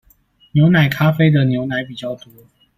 [0.53, 2.31] 牛奶咖啡的牛奶比較多